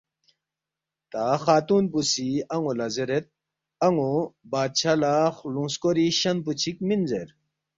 [1.11, 3.25] تا خاتون پو سی ان٘و لہ زیرید،
[3.85, 4.11] ”ان٘و
[4.51, 7.29] بادشاہ لہ خلُونگ سکوری شین پو چِک مِن زیر